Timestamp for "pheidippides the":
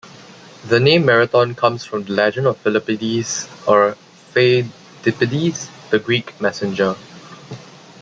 4.33-5.99